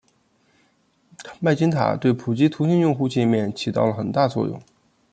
[1.39, 4.59] 麦金塔对普及图形用户界面起到了很大作用。